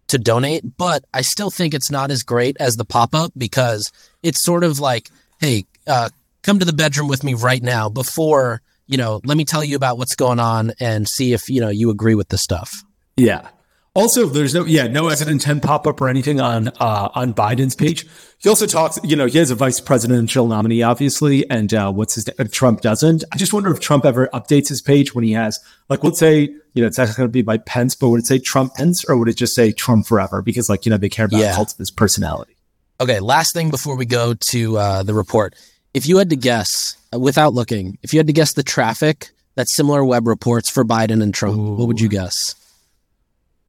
[0.08, 0.78] to donate.
[0.78, 3.92] But I still think it's not as great as the pop up because
[4.24, 6.10] it's sort of like, hey, uh,
[6.42, 9.76] come to the bedroom with me right now before, you know, let me tell you
[9.76, 12.84] about what's going on and see if, you know, you agree with the stuff.
[13.18, 13.50] Yeah.
[13.98, 17.76] Also, there's no yeah no President 10 pop up or anything on uh, on Biden's
[17.76, 18.06] page.
[18.38, 22.14] He also talks, you know, he has a vice presidential nominee, obviously, and uh, what's
[22.14, 23.24] his uh, Trump doesn't.
[23.32, 26.42] I just wonder if Trump ever updates his page when he has like let's say
[26.42, 29.04] you know it's actually going to be by Pence, but would it say Trump Pence
[29.04, 30.44] or would it just say Trump forever?
[30.44, 31.56] Because like you know they care about yeah.
[31.56, 32.56] cult of his personality.
[33.02, 35.56] Okay, last thing before we go to uh, the report,
[35.96, 39.32] if you had to guess uh, without looking, if you had to guess the traffic
[39.56, 41.74] that SimilarWeb reports for Biden and Trump, Ooh.
[41.78, 42.54] what would you guess?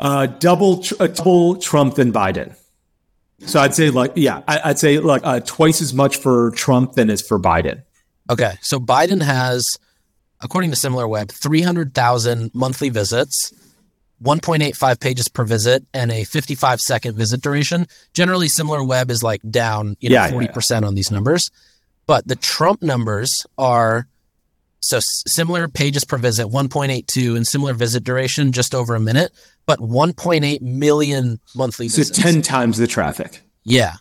[0.00, 2.54] Uh, double, uh, double Trump than Biden.
[3.46, 6.94] So I'd say like, yeah, I, would say like uh, twice as much for Trump
[6.94, 7.82] than is for Biden.
[8.30, 8.54] Okay.
[8.60, 9.78] So Biden has,
[10.40, 13.52] according to SimilarWeb, 300,000 monthly visits,
[14.22, 17.86] 1.85 pages per visit, and a 55 second visit duration.
[18.12, 20.86] Generally, SimilarWeb is like down, you know, yeah, 40% yeah, yeah.
[20.86, 21.50] on these numbers.
[22.06, 24.08] But the Trump numbers are
[24.80, 29.32] so similar pages per visit, 1.82, and similar visit duration, just over a minute,
[29.66, 32.08] but 1.8 million monthly visits.
[32.08, 32.34] so visits.
[32.34, 33.42] 10 times the traffic.
[33.64, 33.94] Yeah.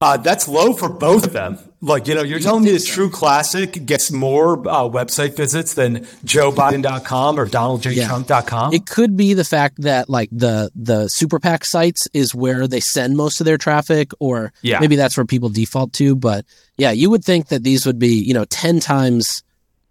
[0.00, 1.58] Uh, that's low for both of them.
[1.80, 6.04] Like, you know, you're telling me the True Classic gets more uh, website visits than
[6.24, 8.72] JoeBiden.com or DonaldJTrump.com?
[8.72, 8.76] Yeah.
[8.76, 12.80] It could be the fact that, like, the the super PAC sites is where they
[12.80, 14.78] send most of their traffic, or yeah.
[14.80, 16.14] maybe that's where people default to.
[16.14, 16.44] But
[16.76, 19.42] yeah, you would think that these would be, you know, 10 times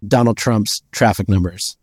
[0.06, 1.76] Donald Trump's traffic numbers.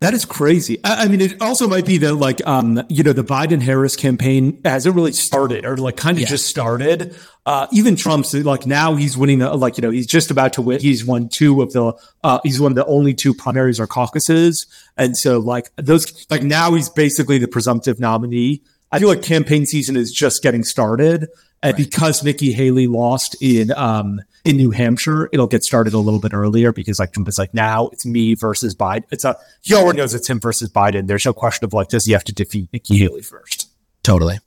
[0.00, 0.78] That is crazy.
[0.84, 3.96] I, I mean, it also might be that like, um, you know, the Biden Harris
[3.96, 6.26] campaign hasn't really started or like kind of yeah.
[6.26, 7.16] just started.
[7.46, 10.62] Uh, even Trump's like now he's winning, the, like, you know, he's just about to
[10.62, 10.80] win.
[10.80, 14.66] He's won two of the, uh, he's one of the only two primaries or caucuses.
[14.98, 18.60] And so like those, like now he's basically the presumptive nominee.
[18.92, 21.28] I feel like campaign season is just getting started.
[21.62, 21.76] And right.
[21.76, 26.34] because Nikki Haley lost in um, in New Hampshire, it'll get started a little bit
[26.34, 29.04] earlier because like Trump is like now it's me versus Biden.
[29.10, 31.06] It's a he already knows it's him versus Biden.
[31.06, 33.70] There's no question of like does he have to defeat Nikki Haley first?
[34.02, 34.38] Totally.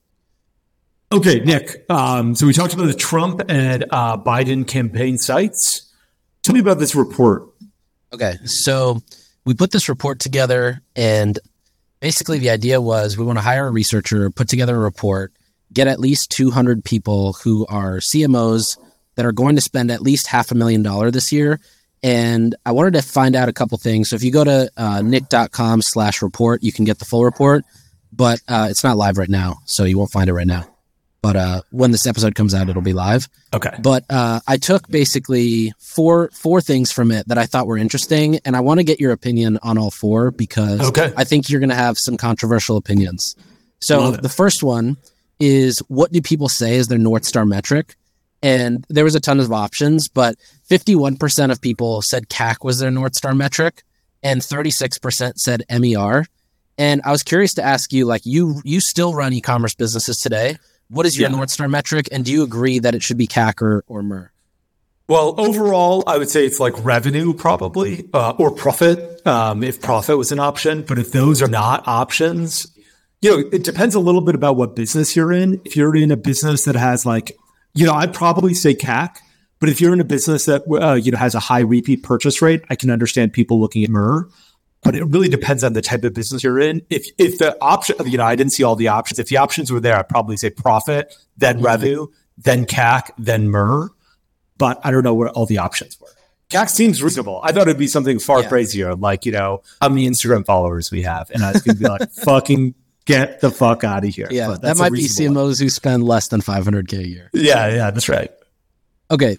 [1.12, 1.86] Okay, Nick.
[1.90, 5.92] Um, so we talked about the Trump and uh, Biden campaign sites.
[6.44, 7.48] Tell me about this report.
[8.14, 9.02] Okay, so
[9.46, 11.38] we put this report together, and
[12.00, 15.34] basically the idea was we want to hire a researcher, put together a report,
[15.74, 18.78] get at least 200 people who are CMOs
[19.16, 21.60] that are going to spend at least half a million dollar this year.
[22.02, 24.10] And I wanted to find out a couple things.
[24.10, 27.66] So if you go to uh, nick.com slash report, you can get the full report,
[28.14, 29.58] but uh, it's not live right now.
[29.66, 30.66] So you won't find it right now.
[31.22, 33.28] But uh, when this episode comes out, it'll be live.
[33.54, 33.76] Okay.
[33.82, 38.40] But uh, I took basically four four things from it that I thought were interesting,
[38.46, 41.12] and I want to get your opinion on all four because okay.
[41.18, 43.36] I think you're going to have some controversial opinions.
[43.82, 44.98] So the first one
[45.40, 47.96] is what do people say is their North Star metric?
[48.42, 50.36] And there was a ton of options, but
[50.70, 53.84] 51% of people said CAC was their North Star metric
[54.24, 56.26] and 36% said MER.
[56.78, 60.58] And I was curious to ask you, like you, you still run e-commerce businesses today.
[60.90, 61.36] What is your yeah.
[61.36, 62.08] North Star metric?
[62.12, 64.32] And do you agree that it should be CAC or, or MER?
[65.10, 70.18] Well, overall, I would say it's like revenue probably, uh, or profit, um, if profit
[70.18, 70.84] was an option.
[70.84, 72.68] But if those are not options,
[73.22, 75.62] you know, it depends a little bit about what business you're in.
[75.66, 77.38] If you're in a business that has like,
[77.74, 79.18] you know, I'd probably say CAC.
[79.60, 82.42] But if you're in a business that uh, you know has a high repeat purchase
[82.42, 84.30] rate, I can understand people looking at MER.
[84.82, 86.82] But it really depends on the type of business you're in.
[86.90, 89.20] If if the option, you know, I didn't see all the options.
[89.20, 91.66] If the options were there, I'd probably say profit, then mm-hmm.
[91.66, 93.90] revenue, then CAC, then MER.
[94.58, 96.08] But I don't know where all the options were.
[96.50, 97.42] CAC seems reasonable.
[97.44, 98.48] I thought it'd be something far yeah.
[98.48, 101.88] crazier, like you know how many Instagram followers we have, and I was gonna be
[101.88, 102.74] like, "Fucking
[103.10, 104.28] get the fuck out of here.
[104.30, 105.48] Yeah, that might be CMOs one.
[105.48, 107.30] who spend less than 500k a year.
[107.34, 108.32] Yeah, yeah, that's right.
[109.12, 109.38] Okay,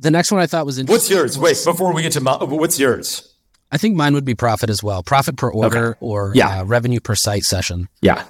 [0.00, 0.94] the next one I thought was interesting.
[0.94, 1.38] What's yours?
[1.38, 3.34] Wait, before we get to my, what's yours?
[3.70, 5.02] I think mine would be profit as well.
[5.02, 5.98] Profit per order okay.
[6.00, 6.60] or yeah.
[6.60, 7.88] Uh, revenue per site session.
[8.00, 8.24] Yeah,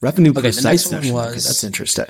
[0.00, 1.14] revenue okay, per site session.
[1.14, 2.06] Was, okay, that's interesting.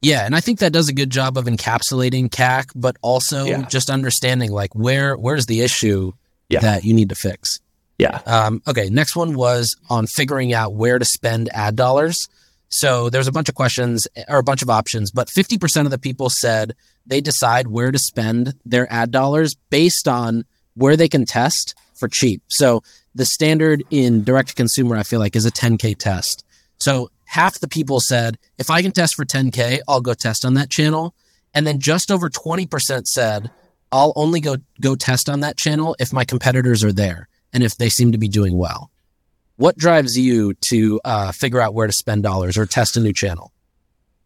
[0.00, 3.62] Yeah, and I think that does a good job of encapsulating CAC, but also yeah.
[3.62, 6.12] just understanding like where where's the issue
[6.48, 6.60] yeah.
[6.60, 7.60] that you need to fix.
[8.02, 8.20] Yeah.
[8.26, 8.90] Um, okay.
[8.90, 12.28] Next one was on figuring out where to spend ad dollars.
[12.68, 15.98] So there's a bunch of questions or a bunch of options, but 50% of the
[15.98, 16.74] people said
[17.06, 22.08] they decide where to spend their ad dollars based on where they can test for
[22.08, 22.42] cheap.
[22.48, 22.82] So
[23.14, 26.44] the standard in direct to consumer, I feel like, is a 10K test.
[26.78, 30.54] So half the people said, if I can test for 10K, I'll go test on
[30.54, 31.14] that channel.
[31.54, 33.50] And then just over 20% said,
[33.92, 37.76] I'll only go, go test on that channel if my competitors are there and if
[37.76, 38.90] they seem to be doing well.
[39.56, 43.12] What drives you to uh, figure out where to spend dollars or test a new
[43.12, 43.52] channel?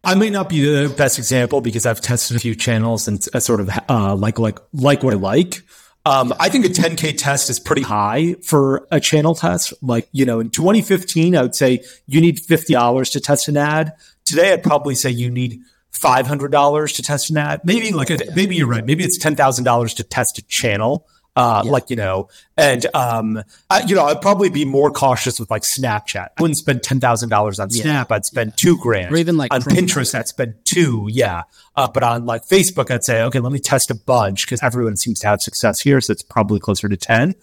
[0.03, 3.39] I may not be the best example because I've tested a few channels and uh,
[3.39, 5.61] sort of uh, like like like what I like.
[6.05, 9.73] Um, I think a 10k test is pretty high for a channel test.
[9.81, 13.57] Like you know, in 2015, I would say you need fifty dollars to test an
[13.57, 13.91] ad.
[14.23, 15.59] Today, I'd probably say you need
[15.91, 17.61] five hundred dollars to test an ad.
[17.65, 18.85] Maybe like a, maybe you're right.
[18.85, 21.05] Maybe it's ten thousand dollars to test a channel.
[21.37, 21.71] Uh, yeah.
[21.71, 25.61] like, you know, and, um, I, you know, I'd probably be more cautious with like
[25.61, 26.29] Snapchat.
[26.35, 28.09] I wouldn't spend $10,000 on Snap.
[28.09, 28.15] Yeah.
[28.15, 29.13] I'd spend two grand.
[29.13, 31.07] Or even like on Pinterest, I'd spend two.
[31.11, 31.43] Yeah.
[31.75, 34.97] Uh, but on like Facebook, I'd say, okay, let me test a bunch because everyone
[34.97, 36.01] seems to have success here.
[36.01, 37.35] So it's probably closer to 10.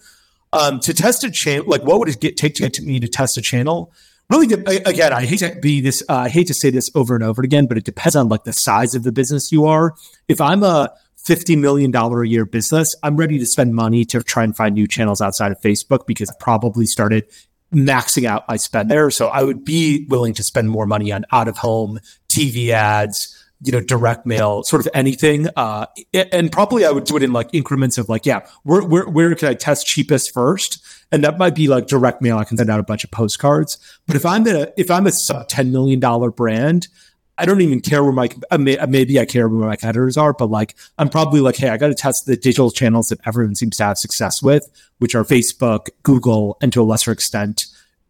[0.51, 3.07] Um, to test a channel, like what would it get, take to get me to
[3.07, 3.93] test a channel?
[4.29, 7.23] Really, again, I hate to be this, uh, I hate to say this over and
[7.23, 9.93] over again, but it depends on like the size of the business you are.
[10.27, 10.91] If I'm a,
[11.25, 14.87] $50 million a year business, I'm ready to spend money to try and find new
[14.87, 17.25] channels outside of Facebook because I probably started
[17.73, 19.09] maxing out my spend there.
[19.09, 23.43] So I would be willing to spend more money on out of home TV ads,
[23.63, 25.47] you know, direct mail, sort of anything.
[25.55, 29.07] Uh, and probably I would do it in like increments of like, yeah, where, where,
[29.07, 30.83] where can I test cheapest first?
[31.11, 32.37] And that might be like direct mail.
[32.37, 33.77] I can send out a bunch of postcards.
[34.05, 35.99] But if I'm a, if I'm a sub $10 million
[36.31, 36.87] brand,
[37.37, 40.49] I don't even care where my uh, maybe I care where my competitors are, but
[40.49, 43.77] like I'm probably like, hey, I got to test the digital channels that everyone seems
[43.77, 44.69] to have success with,
[44.99, 47.65] which are Facebook, Google, and to a lesser extent,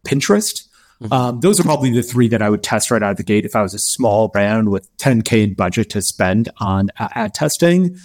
[0.06, 0.68] Pinterest.
[1.02, 1.12] Mm-hmm.
[1.12, 3.44] Um, those are probably the three that I would test right out of the gate
[3.44, 7.34] if I was a small brand with 10k in budget to spend on uh, ad
[7.34, 7.98] testing.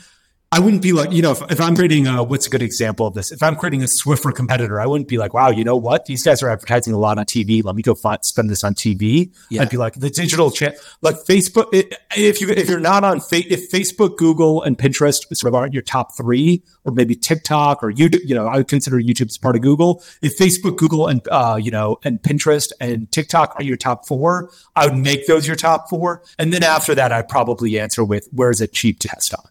[0.54, 3.08] I wouldn't be like, you know, if, if I'm creating a, what's a good example
[3.08, 3.32] of this?
[3.32, 6.08] If I'm creating a Swiffer competitor, I wouldn't be like, wow, you know what?
[6.08, 7.64] These guys are advertising a lot on TV.
[7.64, 9.34] Let me go find, spend this on TV.
[9.50, 9.62] Yeah.
[9.62, 11.70] I'd be like the digital chat, like Facebook.
[11.72, 15.74] if you, if you're not on, fa- if Facebook, Google and Pinterest sort of aren't
[15.74, 19.38] your top three, or maybe TikTok or YouTube, you know, I would consider YouTube as
[19.38, 20.04] part of Google.
[20.22, 24.52] If Facebook, Google and, uh, you know, and Pinterest and TikTok are your top four,
[24.76, 26.24] I would make those your top four.
[26.38, 29.51] And then after that, I'd probably answer with where is it cheap to test on?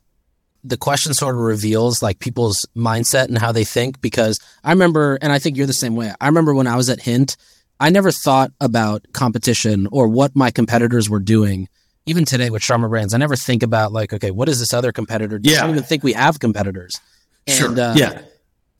[0.62, 5.18] The question sort of reveals like people's mindset and how they think because I remember,
[5.22, 6.12] and I think you're the same way.
[6.20, 7.36] I remember when I was at Hint,
[7.78, 11.68] I never thought about competition or what my competitors were doing.
[12.06, 14.92] Even today with Sharma Brands, I never think about like, okay, what is this other
[14.92, 15.38] competitor?
[15.38, 15.50] Do?
[15.50, 15.58] Yeah.
[15.58, 17.00] I don't even think we have competitors.
[17.46, 17.80] And, sure.
[17.80, 18.22] Uh, yeah.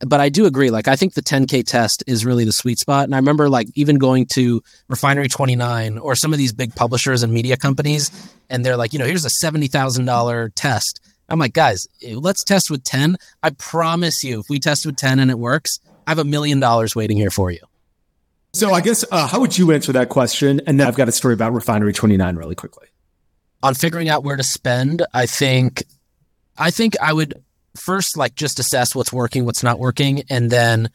[0.01, 0.71] But I do agree.
[0.71, 3.05] Like, I think the 10K test is really the sweet spot.
[3.05, 7.23] And I remember like even going to Refinery 29 or some of these big publishers
[7.23, 8.11] and media companies,
[8.49, 12.83] and they're like, you know, here's a $70,000 test I'm like, guys, let's test with
[12.83, 13.17] 10.
[13.43, 16.59] I promise you, if we test with 10 and it works, I have a million
[16.59, 17.61] dollars waiting here for you.
[18.53, 20.61] So I guess, uh, how would you answer that question?
[20.67, 22.89] And then I've got a story about Refinery 29 really quickly.
[23.63, 25.85] On figuring out where to spend, I think,
[26.59, 27.43] I think I would
[27.77, 30.25] first like just assess what's working, what's not working.
[30.29, 30.91] And then,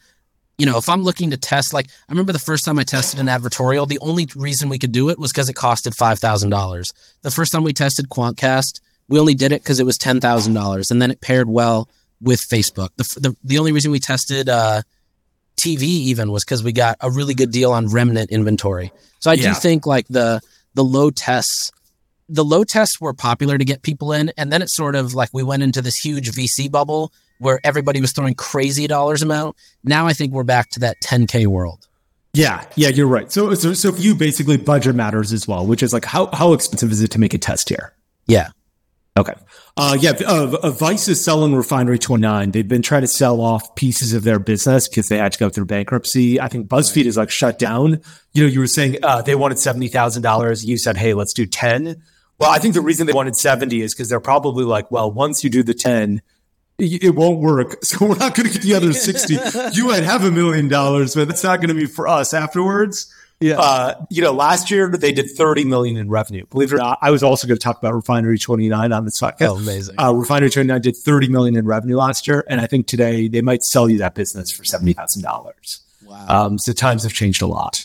[0.58, 3.20] you know, if I'm looking to test, like I remember the first time I tested
[3.20, 6.92] an advertorial, the only reason we could do it was because it costed $5,000.
[7.22, 10.54] The first time we tested Quantcast, we only did it because it was ten thousand
[10.54, 11.88] dollars, and then it paired well
[12.20, 12.90] with Facebook.
[12.96, 14.82] The the, the only reason we tested uh,
[15.56, 18.92] TV even was because we got a really good deal on remnant inventory.
[19.20, 19.48] So I yeah.
[19.48, 20.40] do think like the
[20.74, 21.70] the low tests,
[22.28, 25.30] the low tests were popular to get people in, and then it sort of like
[25.32, 29.56] we went into this huge VC bubble where everybody was throwing crazy dollars amount.
[29.84, 31.86] Now I think we're back to that 10k world.
[32.32, 33.32] Yeah, yeah, you're right.
[33.32, 36.52] So, so, so for you, basically, budget matters as well, which is like how how
[36.52, 37.94] expensive is it to make a test here?
[38.26, 38.50] Yeah,
[39.18, 39.34] Okay.
[39.78, 42.50] Uh, yeah, uh, uh, Vice is selling Refinery 29.
[42.50, 45.48] They've been trying to sell off pieces of their business because they had to go
[45.48, 46.40] through bankruptcy.
[46.40, 48.00] I think BuzzFeed is like shut down.
[48.34, 50.66] You know, you were saying uh, they wanted $70,000.
[50.66, 52.02] You said, hey, let's do 10.
[52.38, 55.42] Well, I think the reason they wanted 70 is because they're probably like, well, once
[55.42, 56.20] you do the 10,
[56.78, 57.76] it won't work.
[57.84, 59.38] So we're not going to get the other 60.
[59.72, 63.10] you might have a million dollars, but that's not going to be for us afterwards.
[63.40, 63.58] Yeah.
[63.58, 66.46] Uh, you know, last year they did 30 million in revenue.
[66.46, 69.20] Believe it or not, I was also going to talk about Refinery 29 on this
[69.20, 69.48] podcast.
[69.48, 69.94] Oh, amazing.
[70.00, 72.44] Uh, Refinery 29 did 30 million in revenue last year.
[72.48, 75.80] And I think today they might sell you that business for $70,000.
[76.04, 76.26] Wow.
[76.28, 77.84] Um, so times have changed a lot.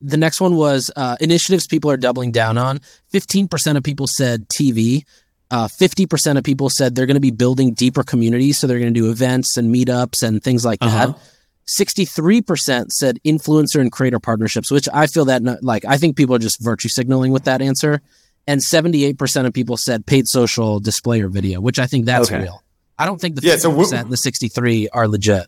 [0.00, 2.80] The next one was uh, initiatives people are doubling down on.
[3.12, 5.04] 15% of people said TV.
[5.50, 8.58] Uh, 50% of people said they're going to be building deeper communities.
[8.58, 11.06] So they're going to do events and meetups and things like uh-huh.
[11.06, 11.18] that.
[11.66, 16.34] 63% said influencer and creator partnerships, which I feel that not, like I think people
[16.34, 18.02] are just virtue signaling with that answer.
[18.46, 22.42] And 78% of people said paid social display or video, which I think that's okay.
[22.42, 22.62] real.
[22.98, 25.46] I don't think the yeah, 50% so and the 63 are legit.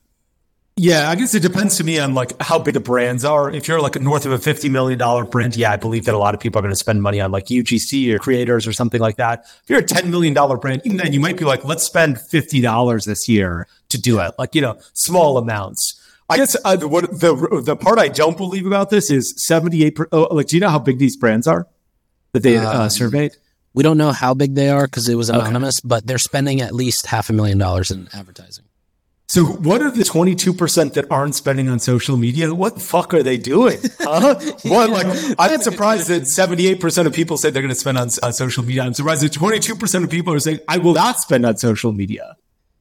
[0.79, 3.50] Yeah, I guess it depends to me on like how big the brands are.
[3.50, 4.98] If you're like north of a $50 million
[5.31, 7.33] brand, yeah, I believe that a lot of people are going to spend money on
[7.33, 9.46] like UGC or creators or something like that.
[9.62, 13.07] If you're a $10 million brand, even then you might be like, let's spend $50
[13.07, 14.35] this year to do it.
[14.38, 15.95] Like, you know, small amounts.
[16.29, 19.97] I guess uh, what the the part I don't believe about this is seventy eight.
[20.11, 21.69] Oh, like, do you know how big these brands are
[22.33, 23.37] that they uh, um, surveyed?
[23.75, 25.89] We don't know how big they are because it was anonymous, okay.
[25.89, 28.65] but they're spending at least half a million dollars in advertising.
[29.29, 32.53] So, what are the twenty two percent that aren't spending on social media?
[32.55, 33.79] What the fuck are they doing?
[34.01, 34.35] Huh?
[34.62, 35.07] what like
[35.39, 38.33] I'm surprised that seventy eight percent of people say they're going to spend on, on
[38.33, 38.83] social media.
[38.83, 41.57] I'm surprised that twenty two percent of people are saying I will not spend on
[41.57, 42.37] social media.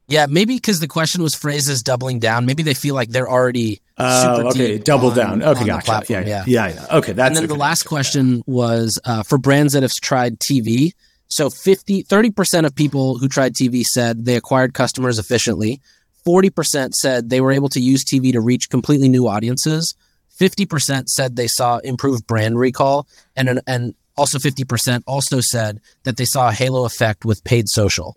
[0.08, 2.46] Yeah, maybe because the question was phrased as doubling down.
[2.46, 5.44] Maybe they feel like they're already uh, okay, double on, down.
[5.44, 6.04] Okay, gotcha.
[6.08, 7.28] Yeah, yeah, yeah, yeah, Okay, that's.
[7.28, 7.54] And then okay.
[7.54, 10.92] the last question was uh, for brands that have tried TV.
[11.28, 15.82] So 50, 30% of people who tried TV said they acquired customers efficiently.
[16.26, 19.96] 40% said they were able to use TV to reach completely new audiences.
[20.40, 23.08] 50% said they saw improved brand recall.
[23.36, 28.16] And, and also 50% also said that they saw a halo effect with paid social.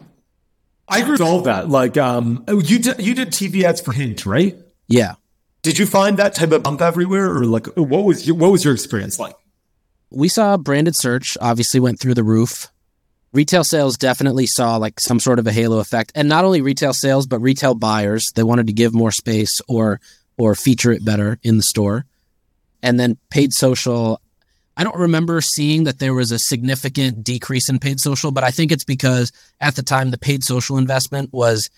[0.88, 1.68] I agree with all that.
[1.68, 4.56] Like, um, you did you did TV ads for Hint, right?
[4.86, 5.14] Yeah.
[5.62, 8.64] Did you find that type of bump everywhere, or like, what was your what was
[8.64, 9.34] your experience like?
[10.10, 12.68] We saw branded search obviously went through the roof.
[13.32, 16.94] Retail sales definitely saw like some sort of a halo effect, and not only retail
[16.94, 18.32] sales, but retail buyers.
[18.34, 20.00] They wanted to give more space or
[20.38, 22.06] or feature it better in the store.
[22.82, 24.22] And then paid social,
[24.78, 28.52] I don't remember seeing that there was a significant decrease in paid social, but I
[28.52, 31.68] think it's because at the time the paid social investment was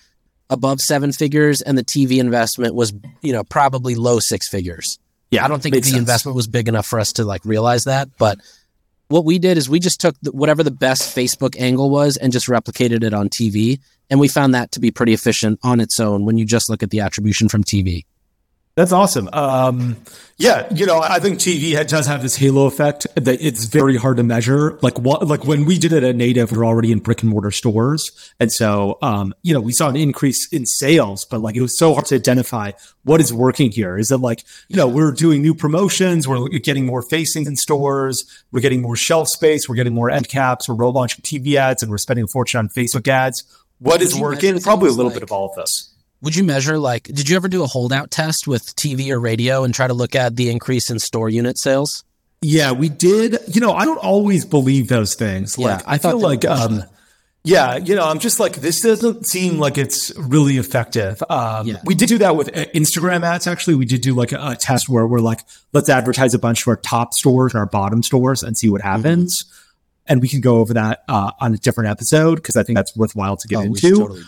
[0.51, 4.99] above seven figures and the TV investment was, you know, probably low six figures.
[5.31, 5.97] Yeah, I don't think the sense.
[5.97, 8.11] investment was big enough for us to like realize that.
[8.19, 8.39] But
[9.09, 12.33] what we did is we just took the, whatever the best Facebook angle was and
[12.33, 13.81] just replicated it on TV.
[14.11, 16.83] And we found that to be pretty efficient on its own when you just look
[16.83, 18.05] at the attribution from TV.
[18.81, 19.29] That's awesome.
[19.35, 19.99] Um,
[20.39, 24.17] yeah, you know, I think TV does have this halo effect that it's very hard
[24.17, 24.79] to measure.
[24.81, 27.31] Like what, like when we did it at Native, we are already in brick and
[27.31, 31.57] mortar stores, and so um, you know, we saw an increase in sales, but like
[31.57, 32.73] it was so hard to identify
[33.05, 33.99] what is working here.
[33.99, 38.25] Is it like you know we're doing new promotions, we're getting more facings in stores,
[38.51, 41.91] we're getting more shelf space, we're getting more end caps, we're launching TV ads, and
[41.91, 43.45] we're spending a fortune on Facebook ads.
[43.79, 44.59] What is working?
[44.59, 45.90] Probably a little like- bit of all of this
[46.23, 49.65] would you measure like did you ever do a holdout test with TV or radio
[49.65, 52.05] and try to look at the increase in store unit sales?
[52.43, 53.39] Yeah, we did.
[53.49, 55.59] You know, I don't always believe those things.
[55.59, 56.85] Like yeah, I, I feel like um
[57.43, 61.23] yeah, you know, I'm just like this doesn't seem like it's really effective.
[61.31, 61.77] Um, yeah.
[61.85, 63.47] we did do that with uh, Instagram ads.
[63.47, 65.41] Actually, we did do like a, a, test where we're like,
[65.73, 68.83] let's advertise a bunch of our top stores and our bottom stores and see what
[68.83, 68.91] mm-hmm.
[68.91, 69.45] happens.
[69.45, 69.57] Mm-hmm.
[70.09, 72.95] And we can go over that uh, on a different episode because I think that's
[72.97, 73.97] worthwhile to get oh, into.
[73.97, 74.23] totally.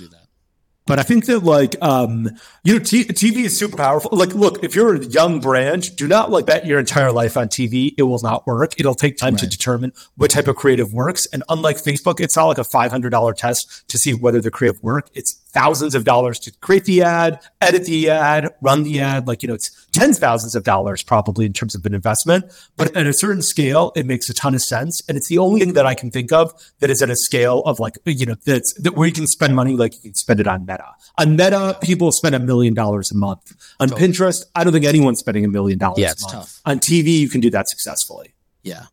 [0.86, 2.28] But I think that like um
[2.64, 4.10] you know T- TV is super powerful.
[4.12, 7.48] Like look, if you're a young brand, do not like bet your entire life on
[7.48, 7.94] TV.
[7.96, 8.78] It will not work.
[8.78, 9.40] It'll take time right.
[9.40, 11.26] to determine what type of creative works.
[11.32, 15.08] And unlike Facebook, it's not like a $500 test to see whether the creative work.
[15.14, 19.28] It's thousands of dollars to create the ad, edit the ad, run the ad.
[19.28, 22.46] Like, you know, it's tens of thousands of dollars probably in terms of an investment.
[22.76, 25.02] But at a certain scale, it makes a ton of sense.
[25.08, 27.60] And it's the only thing that I can think of that is at a scale
[27.60, 30.40] of like, you know, that's that where you can spend money like you can spend
[30.40, 30.88] it on Meta.
[31.18, 33.52] On Meta, people spend a million dollars a month.
[33.78, 34.08] On totally.
[34.08, 36.60] Pinterest, I don't think anyone's spending a million dollars yeah, it's Tough.
[36.64, 38.34] On TV, you can do that successfully.
[38.62, 38.84] Yeah.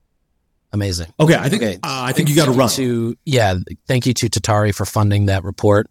[0.71, 1.07] Amazing.
[1.19, 1.75] Okay, I think okay.
[1.75, 2.69] Uh, I think you got to run.
[2.69, 3.55] To yeah,
[3.87, 5.89] thank you to Tatari for funding that report.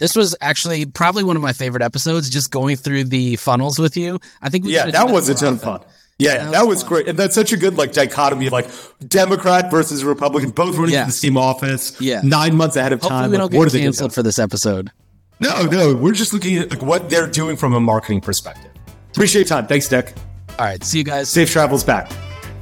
[0.00, 3.96] This was actually probably one of my favorite episodes, just going through the funnels with
[3.96, 4.18] you.
[4.42, 5.82] I think yeah, that was a ton of fun.
[6.18, 8.68] Yeah, that, that was, was great, and that's such a good like dichotomy of like
[9.06, 11.04] Democrat versus Republican, both running yeah.
[11.04, 11.98] for the same office.
[12.00, 13.30] Yeah, nine months ahead of Hopefully time.
[13.30, 14.90] We don't like, get canceled for this episode.
[15.38, 18.70] No, no, we're just looking at like what they're doing from a marketing perspective.
[19.10, 19.66] Appreciate your time.
[19.66, 20.14] Thanks, Dick.
[20.58, 21.28] All right, see you guys.
[21.28, 22.10] Safe travels back.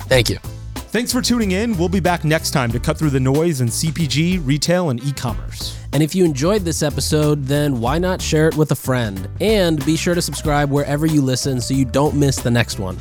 [0.09, 0.39] Thank you.
[0.91, 1.77] Thanks for tuning in.
[1.77, 5.13] We'll be back next time to cut through the noise in CPG, retail, and e
[5.13, 5.79] commerce.
[5.93, 9.29] And if you enjoyed this episode, then why not share it with a friend?
[9.39, 12.97] And be sure to subscribe wherever you listen so you don't miss the next one.